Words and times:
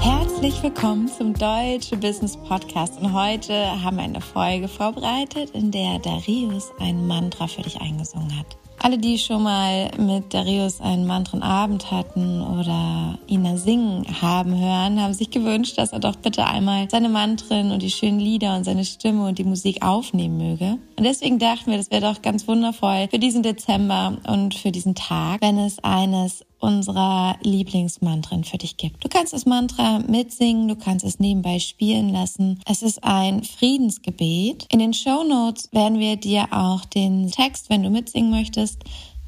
Herzlich 0.00 0.62
willkommen 0.62 1.08
zum 1.08 1.32
Deutsche 1.32 1.96
Business 1.96 2.36
Podcast 2.36 3.00
und 3.00 3.14
heute 3.14 3.82
haben 3.82 3.96
wir 3.96 4.04
eine 4.04 4.20
Folge 4.20 4.68
vorbereitet, 4.68 5.48
in 5.52 5.70
der 5.70 5.98
Darius 6.00 6.72
ein 6.78 7.06
Mantra 7.06 7.46
für 7.46 7.62
dich 7.62 7.80
eingesungen 7.80 8.38
hat. 8.38 8.58
Alle, 8.84 8.98
die 8.98 9.16
schon 9.16 9.44
mal 9.44 9.92
mit 9.96 10.34
Darius 10.34 10.80
einen 10.80 11.06
Mantrenabend 11.06 11.92
hatten 11.92 12.42
oder 12.42 13.16
ihn 13.28 13.56
singen 13.56 14.04
haben 14.20 14.58
hören, 14.58 15.00
haben 15.00 15.14
sich 15.14 15.30
gewünscht, 15.30 15.78
dass 15.78 15.92
er 15.92 16.00
doch 16.00 16.16
bitte 16.16 16.44
einmal 16.44 16.90
seine 16.90 17.08
Mantren 17.08 17.70
und 17.70 17.80
die 17.80 17.92
schönen 17.92 18.18
Lieder 18.18 18.56
und 18.56 18.64
seine 18.64 18.84
Stimme 18.84 19.28
und 19.28 19.38
die 19.38 19.44
Musik 19.44 19.82
aufnehmen 19.82 20.36
möge. 20.36 20.78
Und 20.96 21.04
deswegen 21.04 21.38
dachten 21.38 21.70
wir, 21.70 21.78
das 21.78 21.92
wäre 21.92 22.12
doch 22.12 22.22
ganz 22.22 22.48
wundervoll 22.48 23.06
für 23.08 23.20
diesen 23.20 23.44
Dezember 23.44 24.18
und 24.26 24.54
für 24.54 24.72
diesen 24.72 24.96
Tag, 24.96 25.42
wenn 25.42 25.58
es 25.58 25.78
eines 25.84 26.44
unserer 26.62 27.36
Lieblingsmantren 27.42 28.44
für 28.44 28.56
dich 28.56 28.76
gibt. 28.76 29.02
Du 29.04 29.08
kannst 29.08 29.32
das 29.32 29.46
Mantra 29.46 29.98
mitsingen, 29.98 30.68
du 30.68 30.76
kannst 30.76 31.04
es 31.04 31.18
nebenbei 31.18 31.58
spielen 31.58 32.10
lassen. 32.10 32.60
Es 32.66 32.82
ist 32.82 33.02
ein 33.02 33.42
Friedensgebet. 33.42 34.66
In 34.70 34.78
den 34.78 34.94
Show 34.94 35.24
Notes 35.24 35.68
werden 35.72 35.98
wir 35.98 36.16
dir 36.16 36.46
auch 36.52 36.84
den 36.84 37.30
Text, 37.30 37.68
wenn 37.68 37.82
du 37.82 37.90
mitsingen 37.90 38.30
möchtest, 38.30 38.71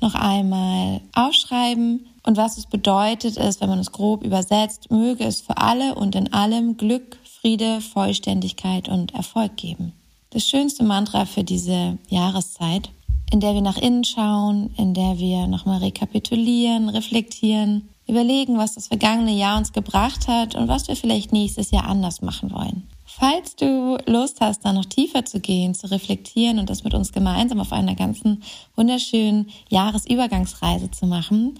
noch 0.00 0.14
einmal 0.14 1.00
aufschreiben. 1.14 2.06
Und 2.26 2.36
was 2.36 2.58
es 2.58 2.66
bedeutet 2.66 3.36
ist, 3.36 3.60
wenn 3.60 3.68
man 3.68 3.78
es 3.78 3.92
grob 3.92 4.24
übersetzt, 4.24 4.90
möge 4.90 5.24
es 5.24 5.40
für 5.40 5.58
alle 5.58 5.94
und 5.94 6.14
in 6.14 6.32
allem 6.32 6.76
Glück, 6.76 7.18
Friede, 7.40 7.80
Vollständigkeit 7.80 8.88
und 8.88 9.14
Erfolg 9.14 9.56
geben. 9.56 9.92
Das 10.30 10.48
schönste 10.48 10.84
Mantra 10.84 11.26
für 11.26 11.44
diese 11.44 11.98
Jahreszeit 12.08 12.90
in 13.34 13.40
der 13.40 13.54
wir 13.54 13.62
nach 13.62 13.78
innen 13.78 14.04
schauen, 14.04 14.70
in 14.76 14.94
der 14.94 15.18
wir 15.18 15.48
nochmal 15.48 15.78
rekapitulieren, 15.78 16.88
reflektieren, 16.88 17.88
überlegen, 18.06 18.58
was 18.58 18.74
das 18.74 18.88
vergangene 18.88 19.32
Jahr 19.32 19.58
uns 19.58 19.72
gebracht 19.72 20.28
hat 20.28 20.54
und 20.54 20.68
was 20.68 20.86
wir 20.88 20.96
vielleicht 20.96 21.32
nächstes 21.32 21.70
Jahr 21.70 21.86
anders 21.86 22.22
machen 22.22 22.52
wollen. 22.52 22.84
Falls 23.16 23.54
du 23.54 23.96
Lust 24.06 24.40
hast, 24.40 24.64
da 24.64 24.72
noch 24.72 24.86
tiefer 24.86 25.24
zu 25.24 25.38
gehen, 25.38 25.72
zu 25.76 25.88
reflektieren 25.88 26.58
und 26.58 26.68
das 26.68 26.82
mit 26.82 26.94
uns 26.94 27.12
gemeinsam 27.12 27.60
auf 27.60 27.72
einer 27.72 27.94
ganzen 27.94 28.42
wunderschönen 28.74 29.50
Jahresübergangsreise 29.68 30.90
zu 30.90 31.06
machen, 31.06 31.56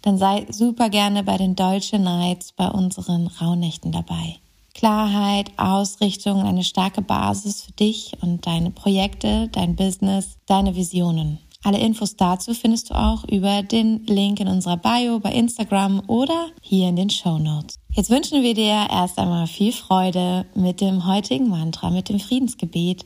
dann 0.00 0.16
sei 0.16 0.46
super 0.48 0.88
gerne 0.88 1.22
bei 1.22 1.36
den 1.36 1.54
Deutsche 1.54 1.98
Nights 1.98 2.52
bei 2.52 2.68
unseren 2.68 3.26
Rauhnächten 3.26 3.92
dabei. 3.92 4.36
Klarheit, 4.72 5.50
Ausrichtung, 5.58 6.44
eine 6.44 6.64
starke 6.64 7.02
Basis 7.02 7.62
für 7.62 7.72
dich 7.72 8.12
und 8.22 8.46
deine 8.46 8.70
Projekte, 8.70 9.48
dein 9.48 9.76
Business, 9.76 10.38
deine 10.46 10.76
Visionen. 10.76 11.40
Alle 11.66 11.80
Infos 11.80 12.14
dazu 12.14 12.54
findest 12.54 12.90
du 12.90 12.94
auch 12.94 13.24
über 13.24 13.64
den 13.64 14.06
Link 14.06 14.38
in 14.38 14.46
unserer 14.46 14.76
Bio 14.76 15.18
bei 15.18 15.32
Instagram 15.32 16.00
oder 16.06 16.46
hier 16.60 16.88
in 16.88 16.94
den 16.94 17.10
Show 17.10 17.40
Notes. 17.40 17.80
Jetzt 17.90 18.08
wünschen 18.08 18.44
wir 18.44 18.54
dir 18.54 18.86
erst 18.88 19.18
einmal 19.18 19.48
viel 19.48 19.72
Freude 19.72 20.46
mit 20.54 20.80
dem 20.80 21.08
heutigen 21.08 21.48
Mantra, 21.48 21.90
mit 21.90 22.08
dem 22.08 22.20
Friedensgebet. 22.20 23.04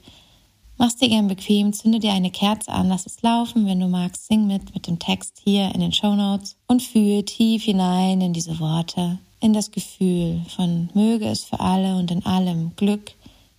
Mach's 0.76 0.96
dir 0.96 1.08
gern 1.08 1.26
bequem, 1.26 1.72
zünde 1.72 2.00
dir 2.00 2.12
eine 2.12 2.30
Kerze 2.30 2.70
an, 2.70 2.90
lass 2.90 3.06
es 3.06 3.22
laufen. 3.22 3.64
Wenn 3.64 3.80
du 3.80 3.88
magst, 3.88 4.26
sing 4.26 4.46
mit 4.46 4.74
mit 4.74 4.86
dem 4.86 4.98
Text 4.98 5.40
hier 5.42 5.74
in 5.74 5.80
den 5.80 5.94
Show 5.94 6.14
Notes 6.14 6.58
und 6.66 6.82
fühl 6.82 7.22
tief 7.22 7.62
hinein 7.62 8.20
in 8.20 8.34
diese 8.34 8.60
Worte 8.60 9.20
in 9.40 9.54
das 9.54 9.70
Gefühl 9.70 10.42
von 10.54 10.90
möge 10.92 11.24
es 11.28 11.44
für 11.44 11.60
alle 11.60 11.96
und 11.96 12.10
in 12.10 12.26
allem 12.26 12.76
Glück, 12.76 13.12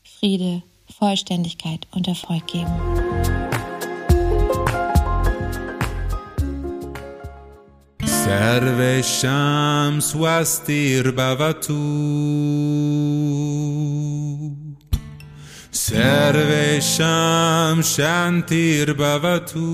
Friede, 0.04 0.62
Vollständigkeit 0.88 1.88
und 1.92 2.08
Erfolg 2.08 2.46
geben. 2.46 3.41
Sarvesham 8.20 10.01
swastir 10.01 11.12
bhavatu 11.12 11.77
Sarvesham 15.73 17.83
shantir 17.95 18.95
bhavatu 18.95 19.67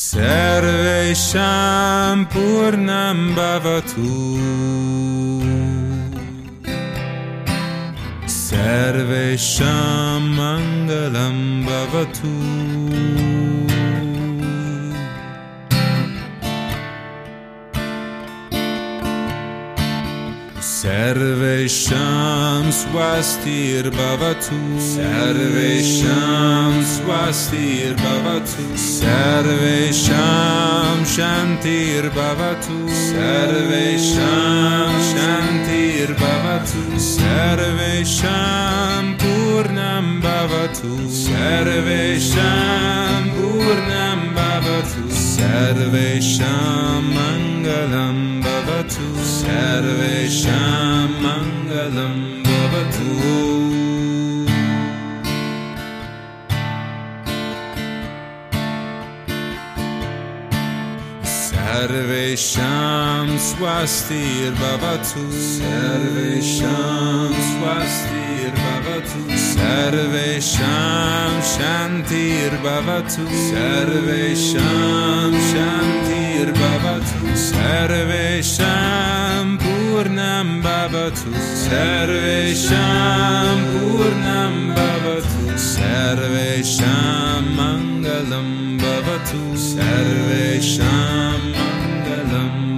सर्वेषां 0.00 2.16
पूर्णं 2.32 3.18
भवतु 3.36 4.12
सर्वेषां 8.36 10.20
मङ्गलं 10.38 11.36
भवतु 11.66 12.32
Sarvesham 21.07 22.65
swastir 22.79 23.85
bhavatu 23.97 24.57
Sarvesham 24.93 26.73
swastir 26.95 27.91
bhavatu 28.03 28.65
Sarvesham 28.97 30.97
shantir 31.13 32.03
bhavatu 32.17 32.77
Sarvesham 33.07 34.91
shantir 35.11 36.09
bhavatu 36.21 36.83
Sarvesham 37.13 39.05
purnam 39.21 40.07
bhavatu 40.25 40.91
Sarvesham 41.23 43.23
purnam 43.37 44.21
bhavatu 44.37 45.03
Sarvesham 45.31 47.03
mangalam 47.17 48.17
bhavatu 48.43 49.07
Sarvesham 49.37 50.66
सर्वेषां 61.76 63.26
स्वस्तिर्भवतु 63.46 65.22
सर्वेषां 65.46 67.32
स्वस्तिर्भवतु 67.48 69.20
सर्वेषां 69.44 71.30
शान्तिर्भवतु 71.52 73.24
सर्वेषां 73.50 75.30
शान्तिर्भवतु 75.52 77.34
सर्वेषां 77.46 79.44
पूर्णं 79.64 80.52
भवतु 80.68 81.32
सर्वेषां 81.64 83.56
पूर्णं 83.72 84.56
भवतु 84.78 85.58
सर्वेषां 85.68 87.42
मङ्गलं 87.58 88.48
भवतु 88.84 89.42
सर्वेषां 89.70 91.55
ذنب 92.37 92.76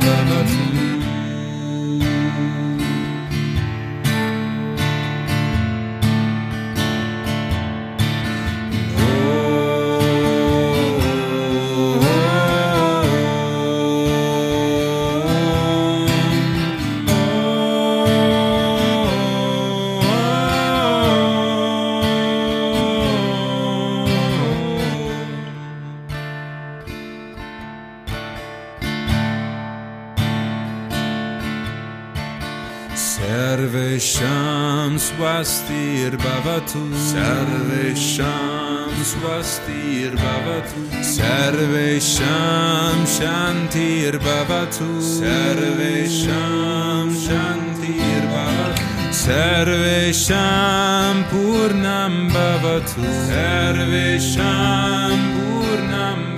सर्वेषां 33.29 34.91
स्वस्तिर्भवतु 35.06 36.82
सर्वेषां 37.08 39.02
स्वस्तिर्भवतु 39.11 40.85
सर्वेषां 41.08 42.94
शान्तिर्भवतु 43.17 44.88
सर्वेषां 45.11 47.05
शान्तिर्भवतु 47.26 49.12
सर्वेषां 49.25 51.14
पूर्णं 51.35 52.17
भवतु 52.37 53.12
सर्वेषां 53.29 55.19
पूर्णं 55.35 56.19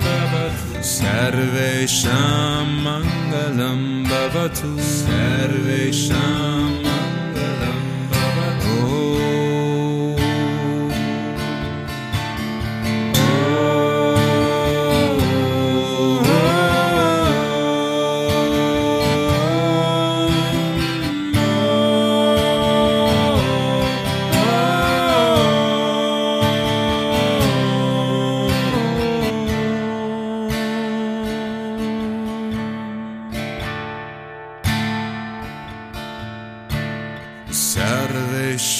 सर्वेषां 1.01 2.65
मङ्गलं 2.85 3.81
भवतु 4.09 4.69
सर्वेषां 4.89 6.27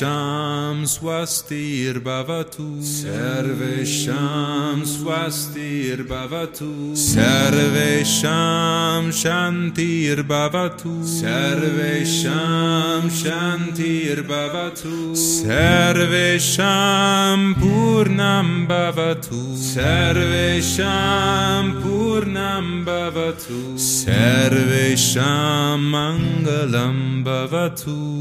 Sham 0.03 0.83
Swastir 0.83 2.01
Bhavatu. 2.01 2.83
Sarvesham 2.83 4.83
Swastir 4.83 6.05
Bhavatu. 6.05 6.97
Sarvesham 6.97 8.82
Sarvesham 9.11 9.11
Shantir 9.11 10.23
Bhavatu 10.23 11.03
Sarvesham 11.03 13.11
Shantir 13.11 14.23
Bhavatu 14.23 15.17
Sarvesham 15.17 17.41
Purnam 17.55 18.69
Bhavatu 18.69 19.57
Sarvesham 19.57 21.83
Purnam 21.83 22.85
Bhavatu 22.85 23.75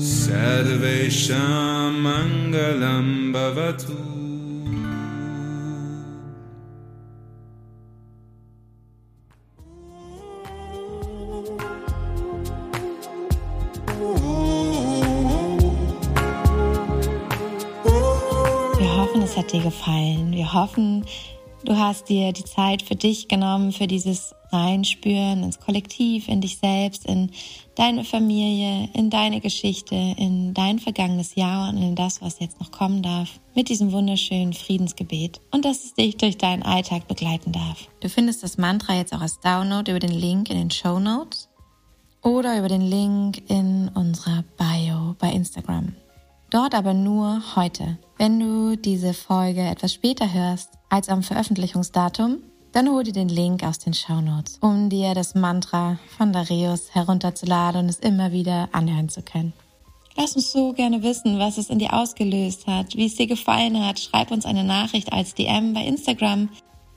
Sarvesham 0.01 2.01
hoffen, 19.21 19.31
es 19.31 19.38
hat 19.38 19.53
dir 19.53 19.62
gefallen. 19.62 20.31
Wir 20.31 20.53
hoffen, 20.53 21.06
du 21.63 21.77
hast 21.77 22.09
dir 22.09 22.33
die 22.33 22.44
Zeit 22.44 22.81
für 22.81 22.95
dich 22.95 23.27
genommen, 23.27 23.71
für 23.71 23.88
dieses 23.88 24.33
Reinspüren 24.51 25.44
ins 25.44 25.59
Kollektiv, 25.59 26.27
in 26.27 26.41
dich 26.41 26.57
selbst, 26.57 27.06
in 27.06 27.31
deine 27.75 28.03
Familie, 28.03 28.89
in 28.94 29.09
deine 29.09 29.39
Geschichte, 29.39 29.95
in 29.95 30.53
dein 30.53 30.79
vergangenes 30.79 31.35
Jahr 31.35 31.69
und 31.69 31.77
in 31.77 31.95
das, 31.95 32.21
was 32.21 32.39
jetzt 32.39 32.59
noch 32.59 32.71
kommen 32.71 33.01
darf, 33.01 33.39
mit 33.53 33.69
diesem 33.69 33.91
wunderschönen 33.91 34.53
Friedensgebet 34.53 35.39
und 35.51 35.65
dass 35.65 35.85
es 35.85 35.94
dich 35.94 36.18
durch 36.18 36.38
deinen 36.38 36.63
Alltag 36.63 37.07
begleiten 37.07 37.51
darf. 37.51 37.88
Du 38.01 38.09
findest 38.09 38.44
das 38.44 38.57
Mantra 38.57 38.95
jetzt 38.95 39.13
auch 39.13 39.21
als 39.21 39.39
Download 39.39 39.89
über 39.89 40.00
den 40.00 40.12
Link 40.12 40.50
in 40.50 40.57
den 40.57 40.71
Show 40.71 41.00
Notes 41.00 41.47
oder 42.23 42.57
über 42.57 42.68
den 42.68 42.81
Link 42.81 43.50
in 43.50 43.89
unserer 43.94 44.44
Bio 44.57 45.15
bei 45.19 45.31
Instagram. 45.31 45.95
Dort 46.51 46.75
aber 46.75 46.94
nur 46.94 47.42
heute. 47.56 47.98
Wenn 48.18 48.38
du 48.38 48.75
diese 48.75 49.13
Folge 49.13 49.62
etwas 49.62 49.94
später 49.94 50.33
hörst 50.33 50.71
als 50.89 51.07
am 51.07 51.24
Veröffentlichungsdatum, 51.24 52.44
dann 52.74 52.89
hol 52.89 53.03
dir 53.03 53.13
den 53.13 53.30
Link 53.30 53.63
aus 53.63 53.80
den 53.80 53.94
Shownotes, 53.94 54.57
um 54.59 54.89
dir 54.89 55.13
das 55.13 55.33
Mantra 55.33 55.98
von 56.18 56.33
Darius 56.33 56.94
herunterzuladen 56.94 57.83
und 57.83 57.89
es 57.89 58.00
immer 58.00 58.33
wieder 58.33 58.68
anhören 58.74 59.07
zu 59.07 59.21
können. 59.21 59.53
Lass 60.18 60.36
uns 60.36 60.51
so 60.51 60.74
gerne 60.74 61.01
wissen, 61.03 61.39
was 61.39 61.57
es 61.57 61.69
in 61.69 61.80
dir 61.80 61.94
ausgelöst 61.94 62.68
hat, 62.68 62.97
wie 62.97 63.06
es 63.06 63.15
dir 63.15 63.27
gefallen 63.27 63.86
hat. 63.86 64.01
Schreib 64.01 64.30
uns 64.30 64.45
eine 64.45 64.65
Nachricht 64.65 65.13
als 65.13 65.33
DM 65.33 65.74
bei 65.74 65.86
Instagram 65.86 66.50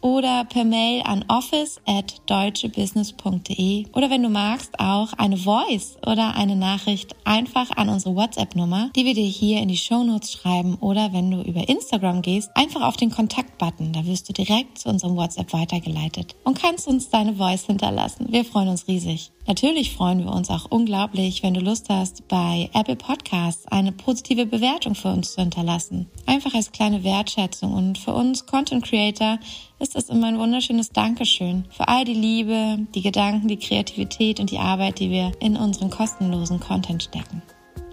oder 0.04 0.44
per 0.44 0.64
Mail 0.64 1.02
an 1.04 1.24
office 1.28 1.80
at 1.86 2.20
deutschebusiness.de 2.26 3.86
oder 3.94 4.10
wenn 4.10 4.22
du 4.22 4.28
magst 4.28 4.78
auch 4.78 5.14
eine 5.14 5.38
Voice 5.38 5.96
oder 6.06 6.36
eine 6.36 6.56
Nachricht 6.56 7.16
einfach 7.24 7.70
an 7.70 7.88
unsere 7.88 8.14
WhatsApp-Nummer, 8.14 8.90
die 8.94 9.06
wir 9.06 9.14
dir 9.14 9.24
hier 9.24 9.62
in 9.62 9.68
die 9.68 9.78
Shownotes 9.78 10.30
schreiben 10.30 10.74
oder 10.74 11.14
wenn 11.14 11.30
du 11.30 11.40
über 11.40 11.66
Instagram 11.70 12.20
gehst, 12.20 12.50
einfach 12.54 12.82
auf 12.82 12.98
den 12.98 13.10
Kontakt-Button, 13.10 13.94
da 13.94 14.04
wirst 14.04 14.28
du 14.28 14.34
direkt 14.34 14.76
zu 14.76 14.90
unserem 14.90 15.16
WhatsApp 15.16 15.54
weitergeleitet 15.54 16.36
und 16.44 16.60
kannst 16.60 16.86
uns 16.86 17.08
deine 17.08 17.36
Voice 17.36 17.64
hinterlassen. 17.64 18.26
Wir 18.28 18.44
freuen 18.44 18.68
uns 18.68 18.86
riesig. 18.86 19.30
Natürlich 19.46 19.94
freuen 19.94 20.24
wir 20.24 20.32
uns 20.32 20.48
auch 20.48 20.66
unglaublich, 20.70 21.42
wenn 21.42 21.52
du 21.52 21.60
Lust 21.60 21.88
hast, 21.90 22.26
bei 22.28 22.70
Apple 22.72 22.96
Podcasts 22.96 23.66
eine 23.66 23.92
positive 23.92 24.46
Bewertung 24.46 24.94
für 24.94 25.08
uns 25.08 25.34
zu 25.34 25.42
hinterlassen. 25.42 26.08
Einfach 26.24 26.54
als 26.54 26.72
kleine 26.72 27.04
Wertschätzung 27.04 27.74
und 27.74 27.98
für 27.98 28.14
uns 28.14 28.46
Content 28.46 28.84
Creator 28.84 29.38
ist 29.78 29.96
es 29.96 30.08
immer 30.08 30.28
ein 30.28 30.38
wunderschönes 30.38 30.90
Dankeschön 30.90 31.66
für 31.70 31.88
all 31.88 32.06
die 32.06 32.14
Liebe, 32.14 32.78
die 32.94 33.02
Gedanken, 33.02 33.48
die 33.48 33.58
Kreativität 33.58 34.40
und 34.40 34.50
die 34.50 34.58
Arbeit, 34.58 34.98
die 34.98 35.10
wir 35.10 35.32
in 35.40 35.56
unseren 35.56 35.90
kostenlosen 35.90 36.58
Content 36.58 37.02
stecken. 37.02 37.42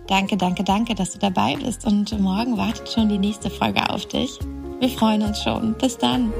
Danke, 0.07 0.37
danke, 0.37 0.63
danke, 0.63 0.95
dass 0.95 1.11
du 1.11 1.19
dabei 1.19 1.55
bist 1.55 1.85
und 1.85 2.17
morgen 2.19 2.57
wartet 2.57 2.89
schon 2.89 3.09
die 3.09 3.17
nächste 3.17 3.49
Folge 3.49 3.89
auf 3.89 4.05
dich. 4.07 4.39
Wir 4.79 4.89
freuen 4.89 5.21
uns 5.21 5.41
schon. 5.43 5.73
Bis 5.77 5.97
dann. 5.97 6.33